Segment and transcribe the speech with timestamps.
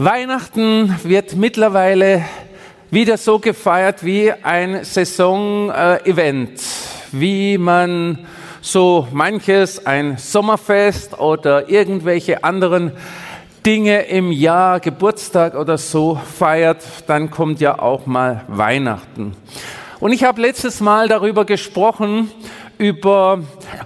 [0.00, 2.24] Weihnachten wird mittlerweile
[2.88, 6.52] wieder so gefeiert wie ein Saison-Event,
[7.10, 8.24] wie man
[8.60, 12.92] so manches, ein Sommerfest oder irgendwelche anderen
[13.66, 19.34] Dinge im Jahr, Geburtstag oder so feiert, dann kommt ja auch mal Weihnachten.
[19.98, 22.30] Und ich habe letztes Mal darüber gesprochen,
[22.78, 23.40] über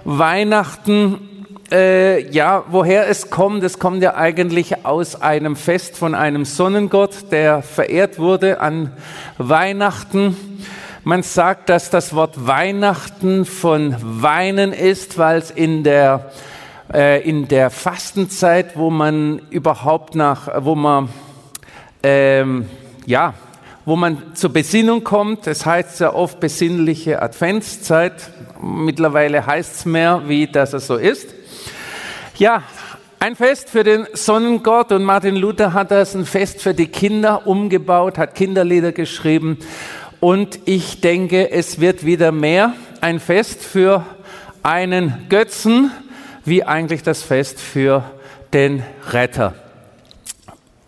[0.05, 1.32] Weihnachten
[1.73, 7.31] äh, ja, woher es kommt, es kommt ja eigentlich aus einem Fest von einem Sonnengott,
[7.31, 8.91] der verehrt wurde an
[9.39, 10.37] Weihnachten.
[11.03, 16.31] Man sagt, dass das Wort Weihnachten von Weinen ist, weil es in der
[16.93, 21.09] äh, in der Fastenzeit, wo man überhaupt nach, wo man
[22.03, 22.69] ähm,
[23.07, 23.33] ja,
[23.83, 25.47] wo man zur Besinnung kommt.
[25.47, 28.13] Es heißt ja oft besinnliche Adventszeit.
[28.61, 31.33] Mittlerweile heißt es mehr, wie dass es so ist.
[32.39, 32.63] Ja,
[33.19, 37.45] ein Fest für den Sonnengott und Martin Luther hat das ein Fest für die Kinder
[37.45, 39.59] umgebaut, hat Kinderlieder geschrieben
[40.19, 44.03] und ich denke, es wird wieder mehr ein Fest für
[44.63, 45.91] einen Götzen,
[46.43, 48.03] wie eigentlich das Fest für
[48.51, 48.81] den
[49.11, 49.53] Retter.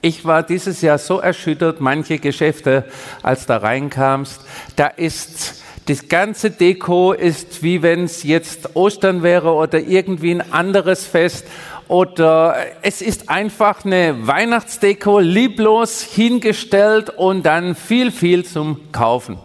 [0.01, 2.85] Ich war dieses Jahr so erschüttert, manche Geschäfte,
[3.21, 4.41] als da reinkamst,
[4.77, 10.51] da ist das ganze Deko ist wie wenn es jetzt Ostern wäre oder irgendwie ein
[10.51, 11.45] anderes Fest
[11.87, 19.37] oder es ist einfach eine Weihnachtsdeko lieblos hingestellt und dann viel, viel zum Kaufen.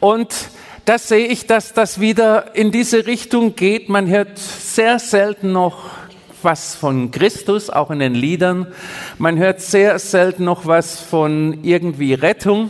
[0.00, 0.34] Und
[0.84, 3.88] das sehe ich, dass das wieder in diese Richtung geht.
[3.88, 5.90] Man hört sehr selten noch
[6.42, 8.66] was von Christus, auch in den Liedern.
[9.16, 12.68] Man hört sehr selten noch was von irgendwie Rettung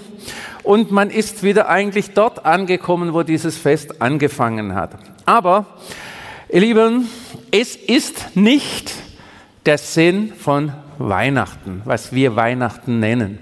[0.65, 4.97] und man ist wieder eigentlich dort angekommen, wo dieses Fest angefangen hat.
[5.27, 5.67] Aber,
[6.49, 7.09] ihr Lieben,
[7.51, 8.93] es ist nicht
[9.67, 13.39] der Sinn von Weihnachten, was wir Weihnachten nennen,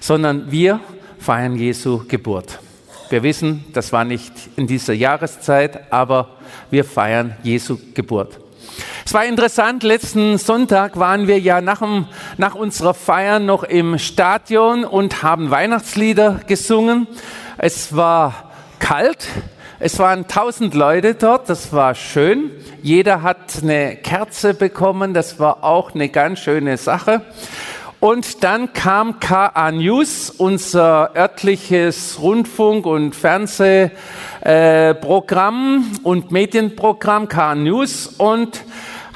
[0.00, 0.80] sondern wir
[1.18, 2.60] feiern Jesu Geburt.
[3.10, 6.36] Wir wissen, das war nicht in dieser Jahreszeit, aber
[6.70, 8.38] wir feiern Jesu Geburt.
[9.04, 12.06] Es war interessant, letzten Sonntag waren wir ja nach, dem,
[12.36, 17.06] nach unserer Feier noch im Stadion und haben Weihnachtslieder gesungen.
[17.56, 19.26] Es war kalt,
[19.80, 22.50] es waren tausend Leute dort, das war schön.
[22.82, 27.22] Jeder hat eine Kerze bekommen, das war auch eine ganz schöne Sache.
[28.00, 38.62] Und dann kam KA News, unser örtliches Rundfunk- und Fernsehprogramm und Medienprogramm KA News und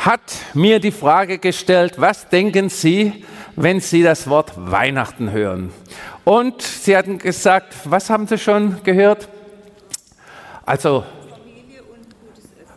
[0.05, 0.21] hat
[0.55, 3.25] mir die Frage gestellt, was denken Sie,
[3.55, 5.73] wenn Sie das Wort Weihnachten hören?
[6.25, 9.29] Und Sie hatten gesagt, was haben Sie schon gehört?
[10.67, 11.05] Also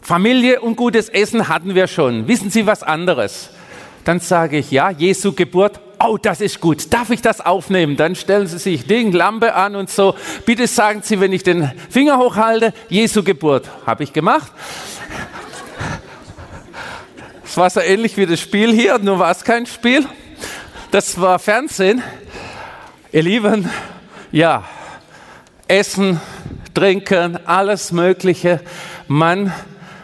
[0.01, 2.27] Familie und gutes Essen hatten wir schon.
[2.27, 3.49] Wissen Sie was anderes?
[4.03, 5.79] Dann sage ich, ja, Jesu Geburt.
[5.99, 6.93] Oh, das ist gut.
[6.93, 7.97] Darf ich das aufnehmen?
[7.97, 10.13] Dann stellen Sie sich die Lampe an und so.
[10.45, 13.67] Bitte sagen Sie, wenn ich den Finger hochhalte, Jesu Geburt.
[13.87, 14.51] Habe ich gemacht.
[17.55, 20.05] Es war so ähnlich wie das Spiel hier, nur war es kein Spiel.
[20.91, 22.03] Das war Fernsehen.
[23.13, 23.69] Ihr Lieben,
[24.29, 24.65] ja,
[25.65, 26.19] Essen,
[26.73, 28.59] Trinken, alles Mögliche.
[29.07, 29.53] Man,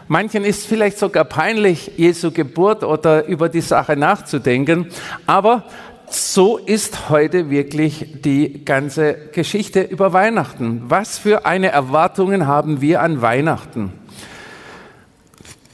[0.08, 4.86] manchen ist vielleicht sogar peinlich, Jesu Geburt oder über die Sache nachzudenken.
[5.26, 5.64] Aber
[6.08, 10.84] so ist heute wirklich die ganze Geschichte über Weihnachten.
[10.86, 13.92] Was für eine Erwartungen haben wir an Weihnachten?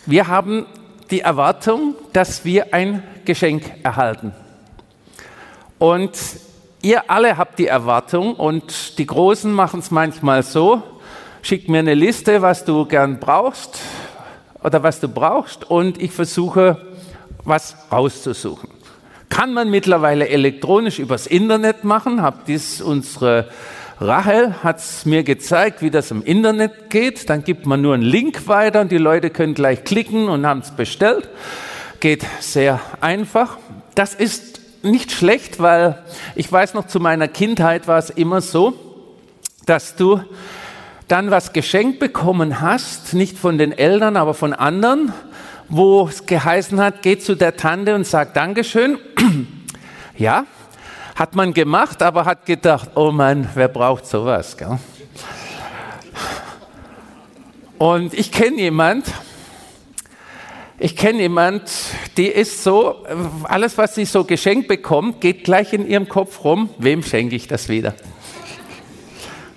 [0.07, 0.67] Wir haben
[1.11, 4.33] die Erwartung, dass wir ein Geschenk erhalten.
[5.79, 6.13] Und
[6.83, 10.83] ihr alle habt die Erwartung und die Großen machen es manchmal so,
[11.43, 13.81] schick mir eine Liste, was du gern brauchst
[14.63, 16.79] oder was du brauchst und ich versuche,
[17.45, 18.71] was rauszusuchen.
[19.29, 23.49] Kann man mittlerweile elektronisch übers Internet machen, habt dies unsere
[24.01, 27.29] Rahel hat es mir gezeigt, wie das im Internet geht.
[27.29, 30.61] Dann gibt man nur einen Link weiter und die Leute können gleich klicken und haben
[30.61, 31.29] es bestellt.
[31.99, 33.59] Geht sehr einfach.
[33.97, 36.01] Das ist nicht schlecht, weil
[36.37, 38.75] ich weiß noch, zu meiner Kindheit war es immer so,
[39.67, 40.21] dass du
[41.09, 45.13] dann was geschenkt bekommen hast, nicht von den Eltern, aber von anderen,
[45.69, 48.99] wo es geheißen hat, geh zu der Tante und sag Dankeschön.
[50.17, 50.47] ja,
[51.19, 54.57] hat man gemacht, aber hat gedacht, oh Mann, wer braucht sowas?
[54.57, 54.79] Gell?
[57.77, 59.07] Und ich kenne jemand,
[60.79, 61.63] ich kenne jemand,
[62.17, 63.05] die ist so,
[63.43, 67.49] alles, was sie so geschenkt bekommt, geht gleich in ihrem Kopf rum, wem schenke ich
[67.49, 67.95] das wieder?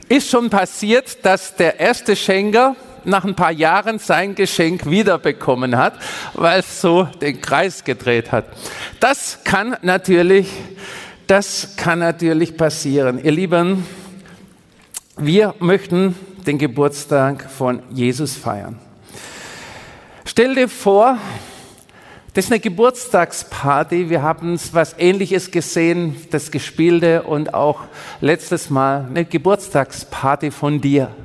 [0.10, 5.94] Ist schon passiert, dass der erste Schenker nach ein paar Jahren sein Geschenk wiederbekommen hat,
[6.34, 8.46] weil es so den Kreis gedreht hat.
[9.00, 10.48] Das kann natürlich
[11.32, 13.24] Das kann natürlich passieren.
[13.24, 13.88] Ihr Lieben,
[15.16, 16.14] wir möchten
[16.46, 18.78] den Geburtstag von Jesus feiern.
[20.26, 21.18] Stell dir vor,
[22.34, 24.10] das ist eine Geburtstagsparty.
[24.10, 27.84] Wir haben was Ähnliches gesehen, das Gespielte und auch
[28.20, 31.16] letztes Mal eine Geburtstagsparty von dir.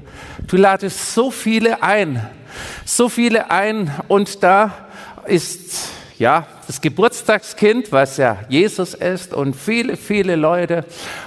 [0.47, 2.25] Du ladest so viele ein,
[2.85, 4.73] so viele ein und da
[5.27, 5.89] ist
[6.19, 10.85] ja, das Geburtstagskind, was ja Jesus ist und viele, viele Leute.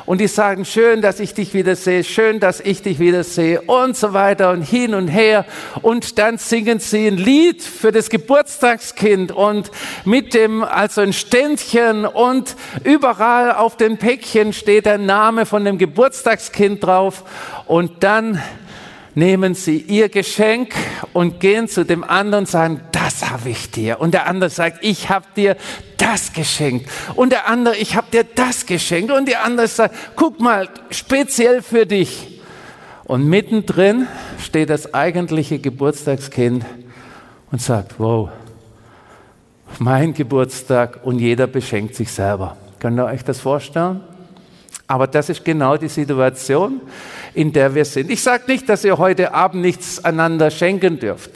[0.07, 3.61] Und die sagen, schön, dass ich dich wieder sehe, schön, dass ich dich wieder sehe
[3.61, 5.45] und so weiter und hin und her.
[5.83, 9.69] Und dann singen sie ein Lied für das Geburtstagskind und
[10.05, 15.77] mit dem, also ein Ständchen und überall auf dem Päckchen steht der Name von dem
[15.77, 17.23] Geburtstagskind drauf.
[17.67, 18.41] Und dann
[19.15, 20.73] nehmen sie ihr Geschenk
[21.13, 23.99] und gehen zu dem anderen und sagen, das habe ich dir.
[23.99, 25.57] Und der andere sagt, ich habe dir
[25.97, 26.87] das geschenkt.
[27.15, 29.11] Und der andere, ich habe dir das geschenkt.
[29.11, 32.39] Und der andere sagt, guck mal, speziell für dich.
[33.05, 34.07] Und mittendrin
[34.39, 36.63] steht das eigentliche Geburtstagskind
[37.51, 38.29] und sagt, wow,
[39.79, 42.57] mein Geburtstag und jeder beschenkt sich selber.
[42.79, 44.01] Könnt ihr euch das vorstellen?
[44.85, 46.81] Aber das ist genau die Situation,
[47.33, 48.11] in der wir sind.
[48.11, 51.31] Ich sage nicht, dass ihr heute Abend nichts einander schenken dürft.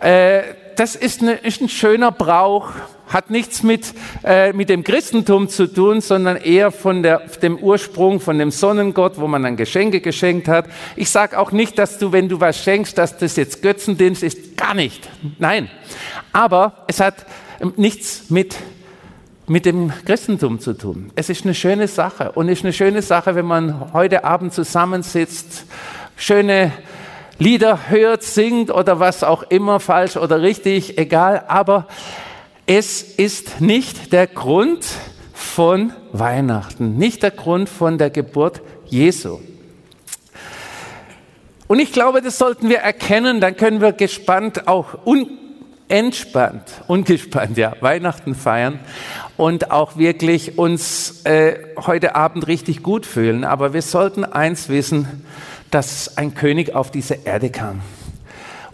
[0.00, 2.70] Äh, das ist, eine, ist, ein schöner Brauch,
[3.08, 3.94] hat nichts mit,
[4.24, 9.18] äh, mit dem Christentum zu tun, sondern eher von der, dem Ursprung, von dem Sonnengott,
[9.18, 10.66] wo man dann Geschenke geschenkt hat.
[10.96, 14.56] Ich sage auch nicht, dass du, wenn du was schenkst, dass das jetzt Götzendienst ist.
[14.56, 15.08] Gar nicht.
[15.38, 15.70] Nein.
[16.32, 17.26] Aber es hat
[17.76, 18.56] nichts mit
[19.46, 21.10] mit dem Christentum zu tun.
[21.16, 24.54] Es ist eine schöne Sache und es ist eine schöne Sache, wenn man heute Abend
[24.54, 25.66] zusammensitzt,
[26.16, 26.72] schöne
[27.38, 31.88] Lieder hört, singt oder was auch immer, falsch oder richtig, egal, aber
[32.66, 34.86] es ist nicht der Grund
[35.32, 39.40] von Weihnachten, nicht der Grund von der Geburt Jesu.
[41.66, 44.98] Und ich glaube, das sollten wir erkennen, dann können wir gespannt auch
[45.88, 48.78] entspannt, ungespannt, ja, Weihnachten feiern
[49.36, 53.44] und auch wirklich uns äh, heute Abend richtig gut fühlen.
[53.44, 55.24] Aber wir sollten eins wissen,
[55.70, 57.80] dass ein König auf diese Erde kam.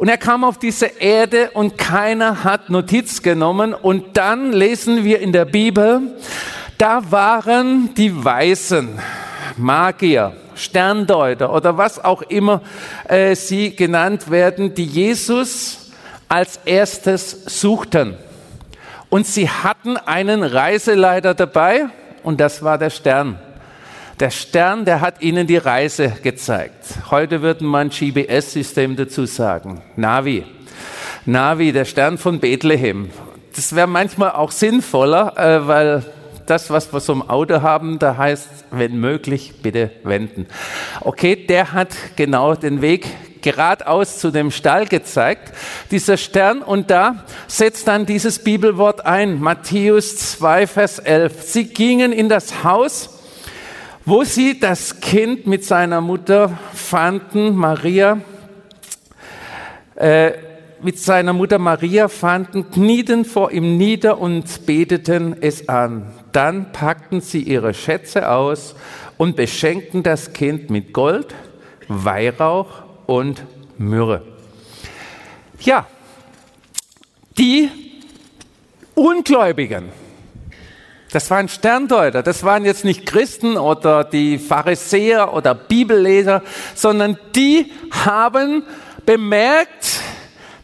[0.00, 3.74] Und er kam auf diese Erde und keiner hat Notiz genommen.
[3.74, 6.00] Und dann lesen wir in der Bibel,
[6.78, 8.98] da waren die Weisen,
[9.58, 12.62] Magier, Sterndeuter oder was auch immer
[13.08, 15.90] äh, sie genannt werden, die Jesus
[16.28, 18.16] als erstes suchten.
[19.10, 21.86] Und sie hatten einen Reiseleiter dabei
[22.22, 23.38] und das war der Stern.
[24.20, 26.84] Der Stern, der hat ihnen die Reise gezeigt.
[27.10, 29.80] Heute würde man GPS-System dazu sagen.
[29.96, 30.44] Navi.
[31.24, 33.08] Navi, der Stern von Bethlehem.
[33.56, 36.04] Das wäre manchmal auch sinnvoller, äh, weil
[36.44, 40.46] das, was wir so im Auto haben, da heißt, wenn möglich, bitte wenden.
[41.00, 43.06] Okay, der hat genau den Weg
[43.40, 45.54] geradeaus zu dem Stall gezeigt,
[45.90, 51.42] dieser Stern, und da setzt dann dieses Bibelwort ein, Matthäus 2, Vers 11.
[51.42, 53.19] Sie gingen in das Haus,
[54.04, 58.20] wo sie das Kind mit seiner Mutter fanden, Maria,
[59.96, 60.32] äh,
[60.82, 66.06] mit seiner Mutter Maria fanden, knieten vor ihm nieder und beteten es an.
[66.32, 68.74] Dann packten sie ihre Schätze aus
[69.18, 71.34] und beschenkten das Kind mit Gold,
[71.88, 73.44] Weihrauch und
[73.76, 74.22] Myrrhe.
[75.60, 75.86] Ja,
[77.36, 77.68] die
[78.94, 79.90] Ungläubigen,
[81.12, 86.42] das waren Sterndeuter, das waren jetzt nicht Christen oder die Pharisäer oder Bibelleser,
[86.74, 88.62] sondern die haben
[89.04, 90.00] bemerkt,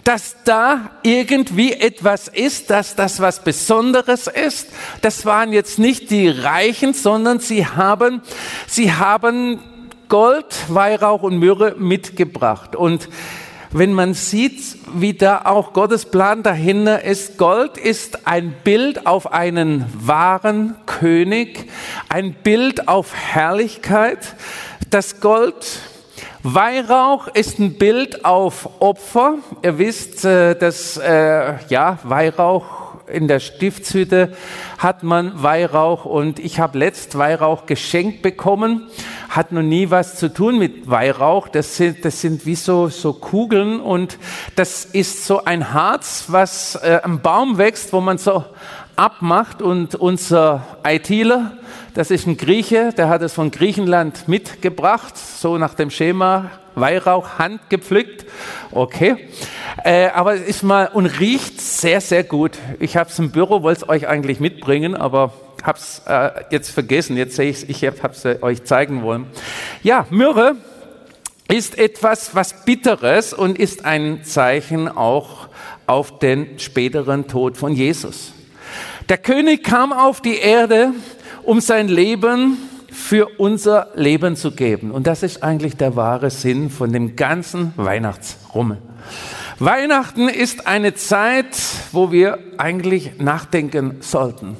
[0.04, 4.68] dass da irgendwie etwas ist, dass das was Besonderes ist.
[5.02, 8.22] Das waren jetzt nicht die Reichen, sondern sie haben,
[8.68, 9.58] sie haben
[10.08, 12.76] Gold, Weihrauch und Myrrhe mitgebracht.
[12.76, 13.08] Und
[13.72, 14.62] wenn man sieht,
[14.94, 21.70] wie da auch Gottes Plan dahinter ist, Gold ist ein Bild auf einen wahren König,
[22.08, 24.34] ein Bild auf Herrlichkeit.
[24.90, 25.80] Das Gold,
[26.42, 29.38] Weihrauch ist ein Bild auf Opfer.
[29.62, 34.32] Ihr wisst, äh, dass äh, ja Weihrauch in der Stiftshütte
[34.78, 38.88] hat man Weihrauch und ich habe letzt Weihrauch geschenkt bekommen.
[39.28, 41.48] Hat noch nie was zu tun mit Weihrauch.
[41.48, 44.18] Das sind, das sind wie so, so Kugeln und
[44.54, 48.44] das ist so ein Harz, was äh, am Baum wächst, wo man so
[48.96, 51.52] abmacht und unser ITler,
[51.94, 57.38] das ist ein Grieche, der hat es von Griechenland mitgebracht, so nach dem Schema Weihrauch
[57.38, 58.26] handgepflückt.
[58.70, 59.28] Okay.
[59.84, 62.52] Äh, aber es ist mal und riecht sehr, sehr gut.
[62.78, 65.32] Ich habe es im Büro, wollte es euch eigentlich mitbringen, aber
[65.64, 67.16] habe es äh, jetzt vergessen.
[67.16, 69.26] Jetzt sehe ich, ich habe es euch zeigen wollen.
[69.82, 70.56] Ja, Myrrhe
[71.48, 75.48] ist etwas, was Bitteres und ist ein Zeichen auch
[75.86, 78.32] auf den späteren Tod von Jesus.
[79.08, 80.92] Der König kam auf die Erde,
[81.44, 82.58] um sein Leben
[82.96, 84.90] für unser Leben zu geben.
[84.90, 88.78] Und das ist eigentlich der wahre Sinn von dem ganzen Weihnachtsrummel.
[89.58, 91.56] Weihnachten ist eine Zeit,
[91.92, 94.56] wo wir eigentlich nachdenken sollten.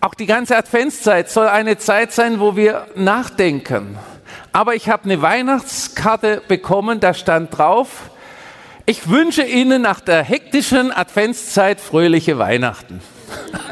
[0.00, 3.96] Auch die ganze Adventszeit soll eine Zeit sein, wo wir nachdenken.
[4.52, 8.10] Aber ich habe eine Weihnachtskarte bekommen, da stand drauf,
[8.84, 13.00] ich wünsche Ihnen nach der hektischen Adventszeit fröhliche Weihnachten.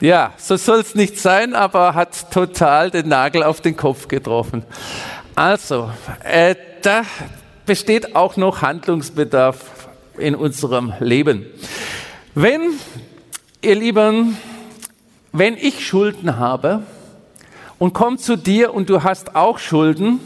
[0.00, 4.64] ja, so soll es nicht sein, aber hat total den Nagel auf den Kopf getroffen.
[5.34, 5.90] Also,
[6.22, 7.02] äh, da
[7.66, 11.46] besteht auch noch Handlungsbedarf in unserem Leben.
[12.34, 12.74] Wenn,
[13.62, 14.36] ihr Lieben,
[15.32, 16.82] wenn ich Schulden habe
[17.78, 20.20] und komme zu dir und du hast auch Schulden,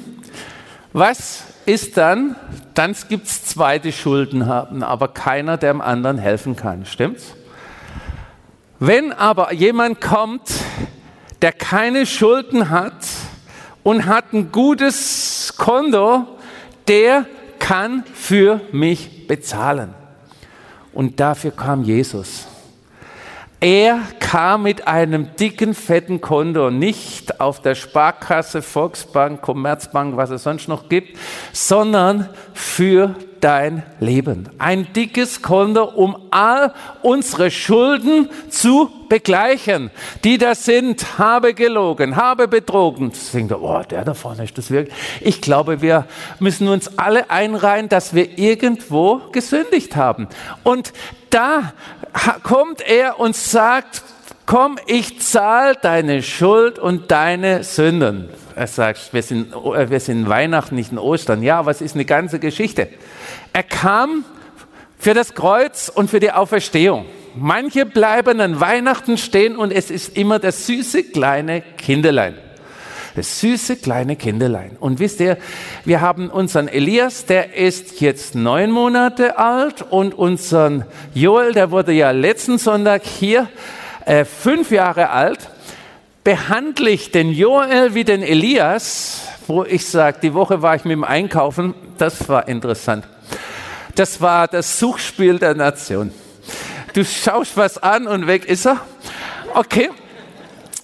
[0.93, 2.37] was ist dann,
[2.75, 6.87] dann gibt es zwei, die Schulden haben, aber keiner, der dem anderen helfen kann.
[6.87, 7.35] Stimmt's?
[8.81, 10.51] Wenn aber jemand kommt,
[11.43, 12.95] der keine Schulden hat
[13.83, 16.27] und hat ein gutes Konto,
[16.87, 17.27] der
[17.59, 19.95] kann für mich bezahlen.
[20.93, 22.47] Und dafür kam Jesus.
[23.61, 30.43] Er kam mit einem dicken, fetten Konto, nicht auf der Sparkasse, Volksbank, Commerzbank, was es
[30.43, 31.19] sonst noch gibt,
[31.55, 34.51] sondern für dein Leben.
[34.59, 39.91] Ein dickes Konto, um all unsere Schulden zu begleichen,
[40.25, 43.13] die da sind, habe gelogen, habe betrogen.
[43.15, 44.95] Deswegen, oh, der da vorne ist das wirklich.
[45.23, 46.07] Ich glaube, wir
[46.39, 50.29] müssen uns alle einreihen, dass wir irgendwo gesündigt haben.
[50.65, 50.93] Und
[51.31, 51.73] da
[52.43, 54.03] kommt er und sagt,
[54.49, 58.31] komm, ich zahle deine Schuld und deine Sünden.
[58.57, 61.43] Er sagt, wir sind, wir sind Weihnachten, nicht in Ostern.
[61.43, 62.89] Ja, was ist eine ganze Geschichte?
[63.53, 64.25] Er kam
[64.99, 67.05] für das Kreuz und für die Auferstehung.
[67.37, 72.35] Manche bleiben an Weihnachten stehen und es ist immer das süße kleine Kinderlein.
[73.17, 74.79] Das süße kleine Kinderlein.
[74.81, 75.37] Und wisst ihr,
[75.85, 81.93] wir haben unseren Elias, der ist jetzt neun Monate alt und unseren Joel, der wurde
[81.93, 83.47] ja letzten Sonntag hier
[84.09, 85.51] äh, fünf Jahre alt.
[86.25, 90.93] Behandle ich den Joel wie den Elias, wo ich sage, die Woche war ich mit
[90.93, 93.07] dem Einkaufen, das war interessant.
[93.95, 96.13] Das war das Suchspiel der Nation.
[96.93, 98.81] Du schaust was an und weg ist er.
[99.55, 99.91] Okay.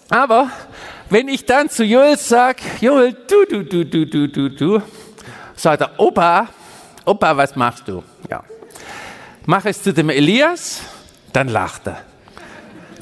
[0.09, 0.50] Aber
[1.11, 4.83] wenn ich dann zu Joel sage, Joel, du, du, du, du, du, du, du,
[5.57, 6.49] sagt er, Opa,
[7.04, 8.02] Opa, was machst du?
[8.31, 8.43] Ja.
[9.47, 10.83] Mach es zu dem Elias,
[11.33, 12.13] dann lacht er.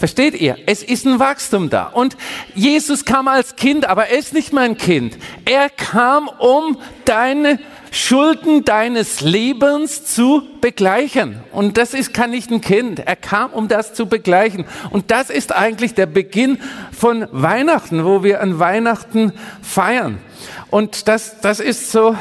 [0.03, 0.57] Versteht ihr?
[0.67, 1.85] Es ist ein Wachstum da.
[1.85, 2.17] Und
[2.57, 5.17] Jesus kam als Kind, aber er ist nicht mein Kind.
[5.45, 7.61] Er kam, um deine
[7.93, 11.39] Schulden deines Lebens zu begleichen.
[11.53, 12.99] Und das ist, kann nicht ein Kind.
[12.99, 14.65] Er kam, um das zu begleichen.
[14.91, 16.59] Und das ist eigentlich der Beginn
[16.91, 19.33] von Weihnachten, wo wir an Weihnachten
[19.63, 20.19] feiern.
[20.69, 22.17] Und das, das ist so,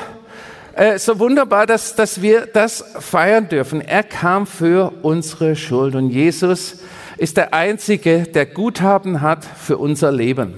[0.76, 3.82] äh, so wunderbar, dass, dass wir das feiern dürfen.
[3.82, 5.96] Er kam für unsere Schuld.
[5.96, 6.76] Und Jesus
[7.22, 10.56] ist der Einzige, der Guthaben hat für unser Leben.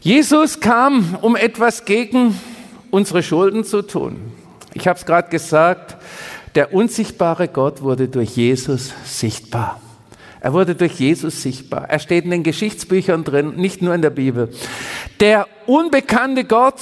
[0.00, 2.36] Jesus kam, um etwas gegen
[2.90, 4.16] unsere Schulden zu tun.
[4.72, 5.96] Ich habe es gerade gesagt,
[6.56, 9.80] der unsichtbare Gott wurde durch Jesus sichtbar.
[10.40, 11.88] Er wurde durch Jesus sichtbar.
[11.88, 14.52] Er steht in den Geschichtsbüchern drin, nicht nur in der Bibel.
[15.20, 16.80] Der unbekannte Gott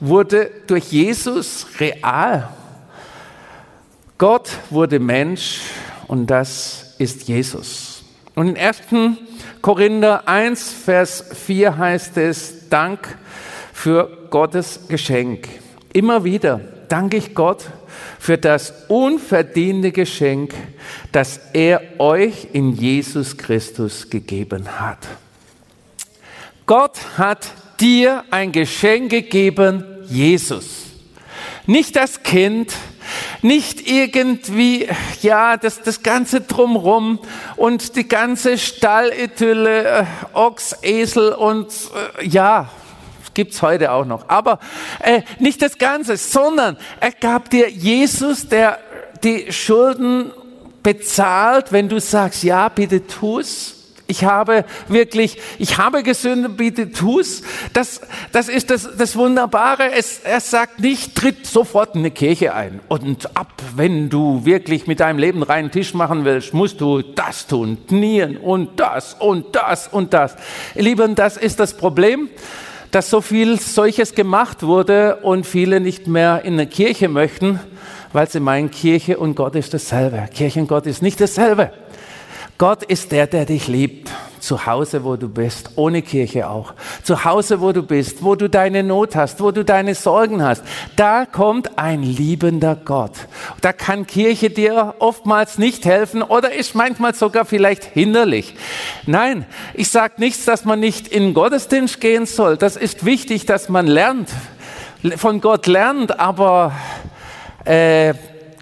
[0.00, 2.48] wurde durch Jesus real.
[4.18, 5.60] Gott wurde Mensch
[6.08, 7.99] und das ist Jesus.
[8.34, 8.82] Und in 1.
[9.60, 13.18] Korinther 1, Vers 4 heißt es, Dank
[13.72, 15.48] für Gottes Geschenk.
[15.92, 17.64] Immer wieder danke ich Gott
[18.18, 20.54] für das unverdiente Geschenk,
[21.12, 24.98] das er euch in Jesus Christus gegeben hat.
[26.66, 30.86] Gott hat dir ein Geschenk gegeben, Jesus.
[31.66, 32.74] Nicht das Kind,
[33.42, 34.88] nicht irgendwie,
[35.22, 37.18] ja, das, das ganze Drumrum
[37.56, 41.68] und die ganze Stallidylle, äh, Ochs, Esel und
[42.18, 42.68] äh, ja,
[43.34, 44.28] gibt es heute auch noch.
[44.28, 44.58] Aber
[45.00, 48.78] äh, nicht das Ganze, sondern er gab dir Jesus, der
[49.22, 50.32] die Schulden
[50.82, 53.79] bezahlt, wenn du sagst, ja, bitte tu's.
[54.10, 57.42] Ich habe wirklich, ich habe gesündigt, bitte tu's.
[57.72, 58.00] Das,
[58.32, 59.92] das ist das, das Wunderbare.
[59.92, 64.88] Es, er sagt nicht, tritt sofort in eine Kirche ein und ab, wenn du wirklich
[64.88, 69.54] mit deinem Leben reinen Tisch machen willst, musst du das tun, knieen und das und
[69.54, 70.34] das und das.
[70.74, 72.28] Lieben, das ist das Problem
[72.90, 77.60] dass so viel solches gemacht wurde und viele nicht mehr in eine Kirche möchten,
[78.12, 80.28] weil sie meinen, Kirche und Gott ist dasselbe.
[80.34, 81.70] Kirche und Gott ist nicht dasselbe.
[82.60, 84.10] Gott ist der, der dich liebt.
[84.38, 86.74] Zu Hause, wo du bist, ohne Kirche auch.
[87.02, 90.62] Zu Hause, wo du bist, wo du deine Not hast, wo du deine Sorgen hast.
[90.94, 93.12] Da kommt ein liebender Gott.
[93.62, 98.54] Da kann Kirche dir oftmals nicht helfen oder ist manchmal sogar vielleicht hinderlich.
[99.06, 102.58] Nein, ich sage nichts, dass man nicht in Gottesdienst gehen soll.
[102.58, 104.28] Das ist wichtig, dass man lernt,
[105.16, 106.72] von Gott lernt, aber
[107.64, 108.12] äh,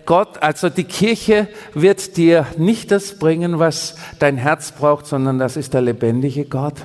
[0.08, 5.58] Gott, also die Kirche wird dir nicht das bringen, was dein Herz braucht, sondern das
[5.58, 6.76] ist der lebendige Gott.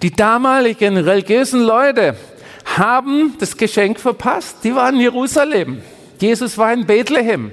[0.00, 2.16] Die damaligen religiösen Leute
[2.64, 4.64] haben das Geschenk verpasst.
[4.64, 5.82] Die waren in Jerusalem.
[6.18, 7.52] Jesus war in Bethlehem.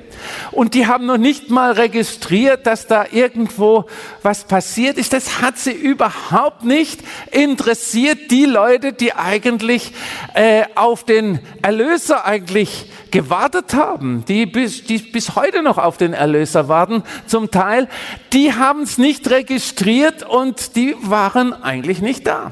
[0.51, 3.85] Und die haben noch nicht mal registriert, dass da irgendwo
[4.23, 5.13] was passiert ist.
[5.13, 8.31] Das hat sie überhaupt nicht interessiert.
[8.31, 9.93] Die Leute, die eigentlich
[10.33, 16.13] äh, auf den Erlöser eigentlich gewartet haben, die bis, die bis heute noch auf den
[16.13, 17.87] Erlöser warten, zum Teil,
[18.33, 22.51] die haben es nicht registriert und die waren eigentlich nicht da.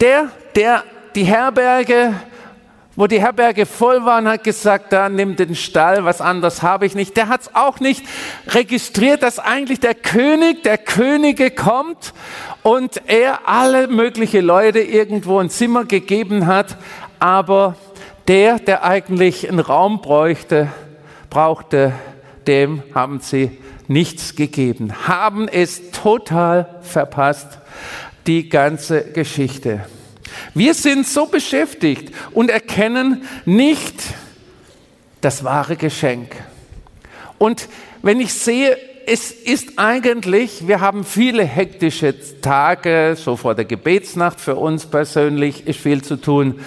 [0.00, 2.14] Der, der die Herberge
[2.96, 6.94] wo die Herberge voll waren, hat gesagt, da nimm den Stall, was anderes habe ich
[6.94, 7.16] nicht.
[7.16, 8.04] Der hat es auch nicht
[8.48, 12.14] registriert, dass eigentlich der König der Könige kommt
[12.62, 16.78] und er alle mögliche Leute irgendwo ein Zimmer gegeben hat,
[17.18, 17.76] aber
[18.28, 20.68] der, der eigentlich einen Raum bräuchte,
[21.28, 21.92] brauchte,
[22.46, 27.58] dem haben sie nichts gegeben, haben es total verpasst,
[28.26, 29.84] die ganze Geschichte.
[30.54, 33.94] Wir sind so beschäftigt und erkennen nicht
[35.20, 36.36] das wahre Geschenk.
[37.38, 37.68] Und
[38.02, 38.76] wenn ich sehe,
[39.06, 45.66] es ist eigentlich, wir haben viele hektische Tage, so vor der Gebetsnacht für uns persönlich
[45.66, 46.60] ist viel zu tun.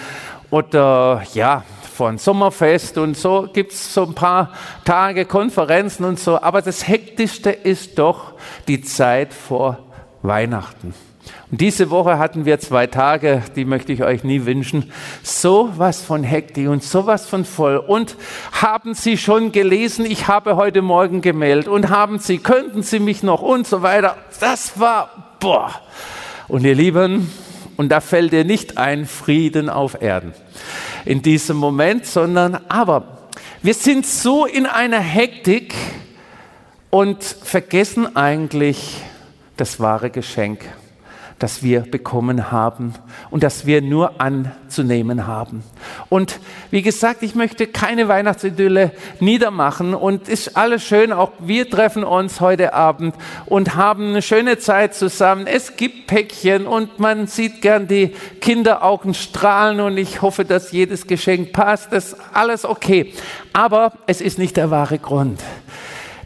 [0.50, 4.54] Oder ja, vor ein Sommerfest und so gibt es so ein paar
[4.86, 6.40] Tage, Konferenzen und so.
[6.40, 8.32] Aber das Hektischste ist doch
[8.66, 9.78] die Zeit vor
[10.22, 10.94] Weihnachten.
[11.52, 14.92] Diese Woche hatten wir zwei Tage, die möchte ich euch nie wünschen.
[15.24, 17.76] So was von Hektik und so was von voll.
[17.76, 18.16] Und
[18.52, 23.24] haben Sie schon gelesen, ich habe heute Morgen gemeldet und haben Sie, könnten Sie mich
[23.24, 24.16] noch und so weiter.
[24.38, 25.72] Das war, boah.
[26.46, 27.28] Und ihr Lieben,
[27.76, 30.34] und da fällt dir nicht ein Frieden auf Erden
[31.04, 33.18] in diesem Moment, sondern aber
[33.62, 35.74] wir sind so in einer Hektik
[36.90, 39.02] und vergessen eigentlich
[39.56, 40.60] das wahre Geschenk
[41.40, 42.94] das wir bekommen haben
[43.30, 45.64] und das wir nur anzunehmen haben.
[46.10, 46.38] Und
[46.70, 52.40] wie gesagt, ich möchte keine Weihnachtsidylle niedermachen und ist alles schön, auch wir treffen uns
[52.40, 53.14] heute Abend
[53.46, 55.46] und haben eine schöne Zeit zusammen.
[55.46, 61.06] Es gibt Päckchen und man sieht gern die Kinderaugen strahlen und ich hoffe, dass jedes
[61.06, 61.90] Geschenk passt.
[61.90, 63.14] Das ist alles okay.
[63.54, 65.40] Aber es ist nicht der wahre Grund.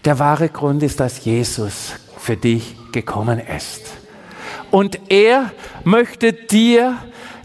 [0.04, 4.03] Der wahre Grund ist, dass Jesus für dich gekommen ist.
[4.70, 5.52] Und er
[5.84, 6.98] möchte dir,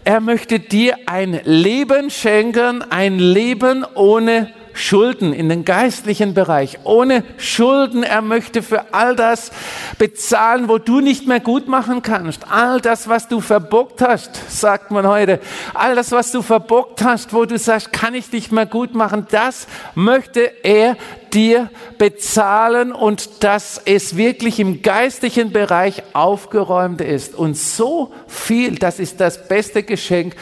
[0.04, 7.24] er möchte dir ein Leben schenken, ein Leben ohne Schulden in den geistlichen Bereich, ohne
[7.38, 8.02] Schulden.
[8.02, 9.50] Er möchte für all das
[9.98, 12.50] bezahlen, wo du nicht mehr gut machen kannst.
[12.50, 15.40] All das, was du verbockt hast, sagt man heute.
[15.74, 19.26] All das, was du verbockt hast, wo du sagst, kann ich nicht mehr gut machen,
[19.30, 20.96] das möchte er
[21.32, 27.34] dir bezahlen und dass es wirklich im geistlichen Bereich aufgeräumt ist.
[27.34, 30.34] Und so viel, das ist das beste Geschenk,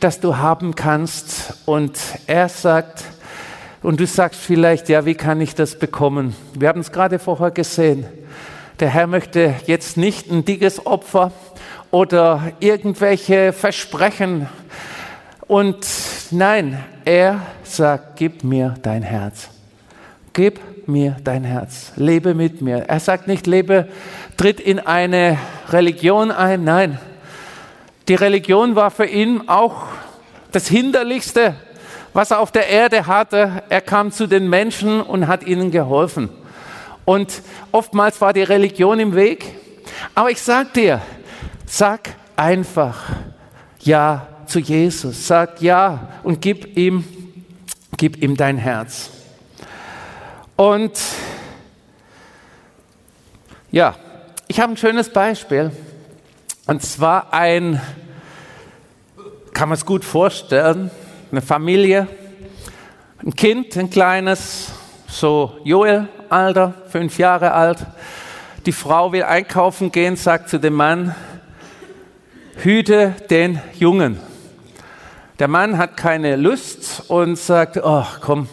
[0.00, 1.54] das du haben kannst.
[1.64, 3.04] Und er sagt,
[3.86, 6.34] und du sagst vielleicht, ja, wie kann ich das bekommen?
[6.54, 8.04] Wir haben es gerade vorher gesehen.
[8.80, 11.30] Der Herr möchte jetzt nicht ein dickes Opfer
[11.92, 14.48] oder irgendwelche Versprechen.
[15.46, 15.86] Und
[16.32, 19.50] nein, er sagt, gib mir dein Herz.
[20.32, 21.92] Gib mir dein Herz.
[21.94, 22.78] Lebe mit mir.
[22.88, 23.86] Er sagt nicht, lebe,
[24.36, 26.64] tritt in eine Religion ein.
[26.64, 26.98] Nein,
[28.08, 29.84] die Religion war für ihn auch
[30.50, 31.54] das Hinderlichste,
[32.16, 33.62] was er auf der Erde hatte.
[33.68, 36.30] Er kam zu den Menschen und hat ihnen geholfen.
[37.04, 39.44] Und oftmals war die Religion im Weg.
[40.14, 41.02] Aber ich sag dir,
[41.66, 43.02] sag einfach
[43.80, 45.26] Ja zu Jesus.
[45.26, 47.04] Sag Ja und gib ihm,
[47.98, 49.10] gib ihm dein Herz.
[50.56, 50.98] Und
[53.70, 53.94] ja,
[54.48, 55.70] ich habe ein schönes Beispiel.
[56.66, 57.78] Und zwar ein,
[59.52, 60.90] kann man es gut vorstellen,
[61.36, 62.08] eine Familie,
[63.22, 64.72] ein Kind, ein kleines,
[65.06, 67.84] so Joel, Alter, fünf Jahre alt.
[68.64, 71.14] Die Frau will einkaufen gehen, sagt zu dem Mann,
[72.62, 74.18] hüte den Jungen.
[75.38, 78.48] Der Mann hat keine Lust und sagt, oh komm,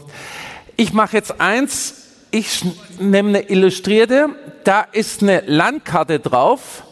[0.76, 2.66] ich mache jetzt eins, ich
[3.00, 4.28] nehme eine Illustrierte,
[4.66, 6.84] da ist eine Landkarte drauf,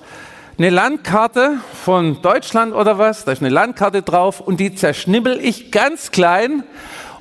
[0.61, 5.71] eine Landkarte von Deutschland oder was, da ist eine Landkarte drauf und die zerschnibbel ich
[5.71, 6.63] ganz klein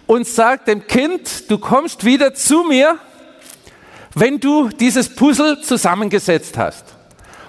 [0.06, 2.98] und sage dem Kind, du kommst wieder zu mir,
[4.14, 6.84] wenn du dieses Puzzle zusammengesetzt hast.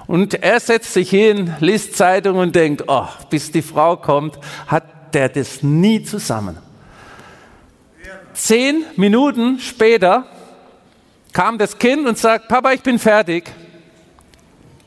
[0.07, 5.13] Und er setzt sich hin, liest Zeitung und denkt, oh, bis die Frau kommt, hat
[5.13, 6.57] der das nie zusammen.
[8.33, 10.25] Zehn Minuten später
[11.33, 13.51] kam das Kind und sagt, Papa, ich bin fertig.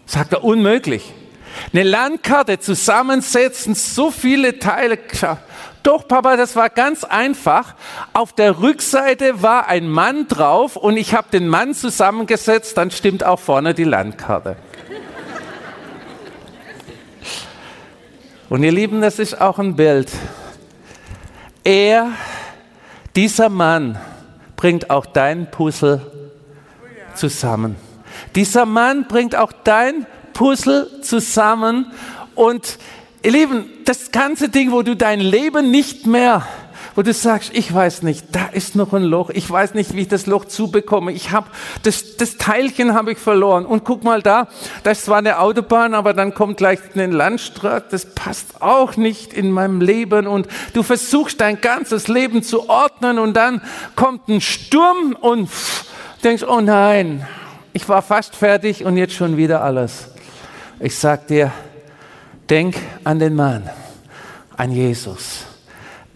[0.07, 1.13] Sagt er, unmöglich.
[1.73, 4.99] Eine Landkarte zusammensetzen, so viele Teile.
[5.83, 7.75] Doch, Papa, das war ganz einfach.
[8.13, 13.25] Auf der Rückseite war ein Mann drauf und ich habe den Mann zusammengesetzt, dann stimmt
[13.25, 14.57] auch vorne die Landkarte.
[18.49, 20.11] Und ihr Lieben, das ist auch ein Bild.
[21.65, 22.11] Er,
[23.17, 23.99] dieser Mann,
[24.57, 26.01] bringt auch dein Puzzle
[27.15, 27.77] zusammen.
[28.35, 31.91] Dieser Mann bringt auch dein Puzzle zusammen.
[32.35, 32.79] Und
[33.23, 36.47] ihr Lieben, das ganze Ding, wo du dein Leben nicht mehr
[36.95, 40.03] wo du sagst, ich weiß nicht, da ist noch ein Loch, ich weiß nicht, wie
[40.03, 41.49] ich das Loch zubekomme, ich habe
[41.83, 43.67] das, das Teilchen habe ich verloren.
[43.67, 44.49] Und guck mal da,
[44.85, 49.33] das ist zwar eine Autobahn, aber dann kommt gleich eine Landstraße, das passt auch nicht
[49.33, 50.27] in meinem Leben.
[50.27, 53.19] Und du versuchst dein ganzes Leben zu ordnen.
[53.19, 53.61] Und dann
[53.97, 55.51] kommt ein Sturm und
[56.23, 57.27] denkst, oh nein,
[57.75, 60.07] ich war fast fertig und jetzt schon wieder alles.
[60.79, 61.53] Ich sag dir,
[62.49, 63.69] denk an den Mann,
[64.57, 65.45] an Jesus.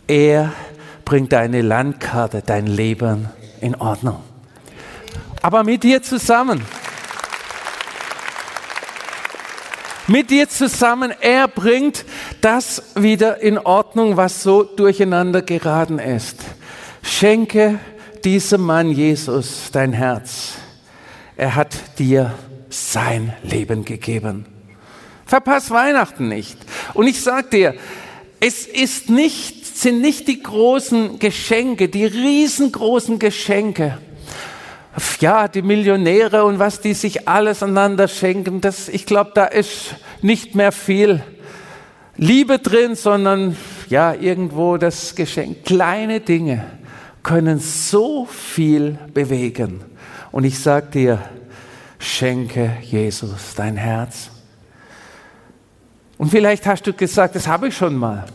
[0.07, 0.53] Er
[1.05, 3.29] bringt deine Landkarte, dein Leben
[3.61, 4.23] in Ordnung.
[5.42, 6.62] Aber mit dir zusammen.
[10.07, 12.05] Mit dir zusammen, er bringt
[12.40, 16.37] das wieder in Ordnung, was so durcheinander geraten ist.
[17.03, 17.81] Schenke
[18.25, 20.53] diesem Mann Jesus dein Herz.
[21.38, 22.35] Er hat dir
[22.68, 24.44] sein Leben gegeben.
[25.24, 26.59] Verpass Weihnachten nicht.
[26.94, 27.74] Und ich sag dir,
[28.40, 33.98] es ist nicht sind nicht die großen Geschenke, die riesengroßen Geschenke.
[35.20, 39.94] Ja, die Millionäre und was die sich alles einander schenken, das, ich glaube, da ist
[40.20, 41.22] nicht mehr viel
[42.16, 43.57] Liebe drin, sondern
[43.88, 45.64] ja, irgendwo das Geschenk.
[45.64, 46.64] Kleine Dinge
[47.22, 49.85] können so viel bewegen.
[50.31, 51.19] Und ich sage dir,
[51.99, 54.31] schenke Jesus dein Herz.
[56.17, 58.27] Und vielleicht hast du gesagt, das habe ich schon mal.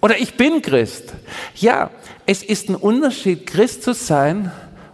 [0.00, 1.14] Oder ich bin Christ.
[1.54, 1.90] Ja,
[2.26, 4.50] es ist ein Unterschied, Christ zu sein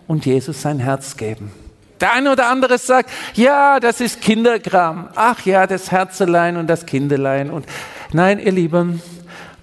[0.06, 1.52] und Jesus sein Herz geben.
[2.00, 5.10] Der eine oder andere sagt, ja, das ist Kinderkram.
[5.14, 7.50] Ach ja, das Herzelein und das Kindelein.
[7.50, 7.64] Und
[8.12, 9.00] nein, ihr Lieben,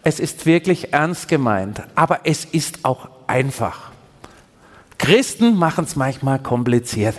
[0.03, 3.88] es ist wirklich ernst gemeint, aber es ist auch einfach.
[4.99, 7.15] Christen machen es manchmal kompliziert.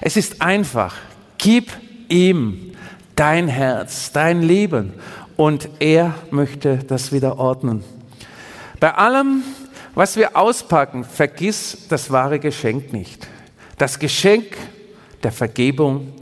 [0.00, 0.94] Es ist einfach.
[1.38, 1.72] Gib
[2.08, 2.72] ihm
[3.16, 4.92] dein Herz, dein Leben
[5.36, 7.82] und er möchte das wieder ordnen.
[8.78, 9.42] Bei allem,
[9.94, 13.26] was wir auspacken, vergiss das wahre Geschenk nicht.
[13.78, 14.56] Das Geschenk
[15.22, 16.12] der Vergebung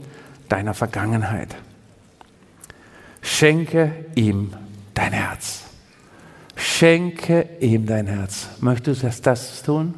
[0.49, 1.55] deiner Vergangenheit.
[3.21, 4.53] Schenke ihm
[4.93, 5.63] dein Herz.
[6.55, 8.47] Schenke ihm dein Herz.
[8.61, 9.93] Möchtest du das tun?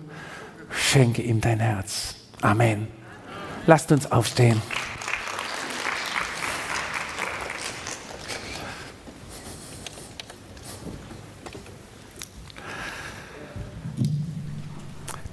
[0.69, 2.15] Schenke ihm dein Herz.
[2.41, 2.87] Amen.
[3.65, 4.61] Lasst uns aufstehen.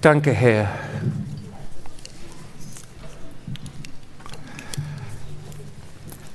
[0.01, 0.69] Danke, Herr.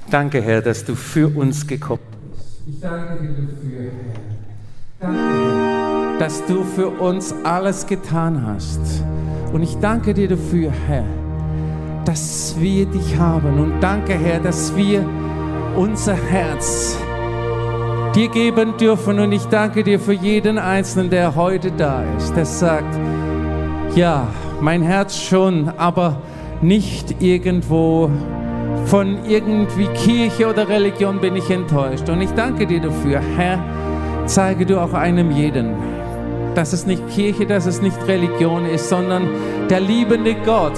[0.10, 2.64] Danke, Herr, dass du für uns gekommen bist.
[2.68, 3.92] Ich danke dir dafür,
[5.00, 5.12] Herr.
[5.12, 5.39] Danke,
[6.20, 8.80] dass du für uns alles getan hast.
[9.54, 11.06] Und ich danke dir dafür, Herr,
[12.06, 13.60] dass wir dich haben.
[13.60, 15.04] Und danke, Herr, dass wir
[15.76, 16.98] unser Herz
[18.14, 19.20] dir geben dürfen.
[19.20, 23.00] Und ich danke dir für jeden Einzelnen, der heute da ist, der sagt,
[23.96, 24.28] ja,
[24.62, 26.18] mein Herz schon, aber
[26.62, 28.10] nicht irgendwo
[28.86, 32.10] von irgendwie Kirche oder Religion bin ich enttäuscht.
[32.10, 33.64] Und ich danke dir dafür, Herr,
[34.26, 35.74] zeige du auch einem jeden,
[36.60, 39.30] dass es nicht Kirche, dass es nicht Religion ist, sondern
[39.70, 40.78] der liebende Gott,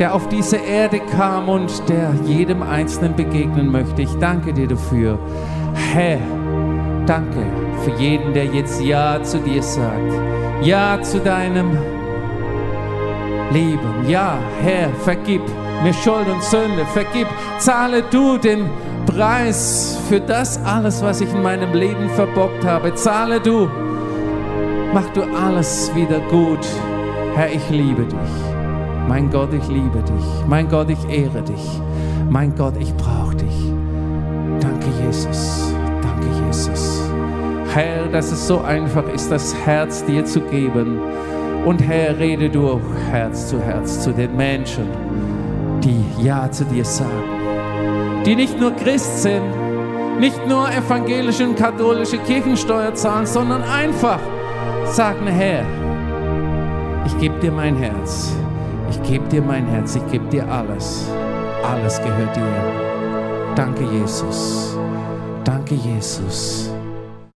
[0.00, 4.02] der auf diese Erde kam und der jedem Einzelnen begegnen möchte.
[4.02, 5.16] Ich danke dir dafür.
[5.94, 6.18] Herr,
[7.06, 7.46] danke
[7.84, 10.12] für jeden, der jetzt Ja zu dir sagt.
[10.62, 11.70] Ja zu deinem
[13.52, 14.08] Leben.
[14.08, 15.42] Ja, Herr, vergib
[15.84, 16.84] mir Schuld und Sünde.
[16.92, 18.68] Vergib, zahle du den
[19.06, 22.92] Preis für das alles, was ich in meinem Leben verbockt habe.
[22.96, 23.68] Zahle du.
[24.92, 26.66] Mach du alles wieder gut.
[27.36, 28.18] Herr, ich liebe dich.
[29.08, 30.46] Mein Gott, ich liebe dich.
[30.48, 31.80] Mein Gott, ich ehre dich.
[32.28, 33.72] Mein Gott, ich brauche dich.
[34.60, 35.72] Danke, Jesus.
[36.02, 37.08] Danke, Jesus.
[37.72, 40.98] Herr, dass es so einfach ist, das Herz dir zu geben.
[41.64, 42.80] Und Herr, rede du
[43.12, 44.88] Herz zu Herz zu den Menschen,
[45.84, 49.42] die Ja zu dir sagen, die nicht nur Christ sind,
[50.18, 54.18] nicht nur evangelische und katholische Kirchensteuer zahlen, sondern einfach
[54.86, 55.64] sagen, Herr,
[57.06, 58.32] ich gebe dir mein Herz,
[58.90, 61.08] ich gebe dir mein Herz, ich gebe dir alles,
[61.62, 62.42] alles gehört dir.
[63.54, 64.76] Danke, Jesus.
[65.44, 66.70] Danke, Jesus.